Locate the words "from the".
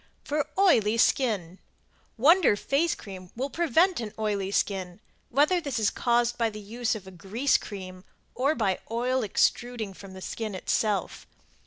9.95-10.21